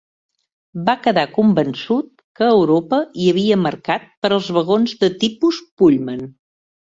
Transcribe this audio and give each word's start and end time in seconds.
Va 0.85 0.93
quedar 1.07 1.25
convençut 1.33 2.07
que 2.39 2.45
a 2.47 2.55
Europa 2.55 3.01
hi 3.25 3.29
havia 3.33 3.59
mercat 3.65 4.09
per 4.25 4.33
als 4.39 4.49
vagons 4.57 4.95
de 5.05 5.11
tipus 5.25 5.61
Pullman. 5.83 6.27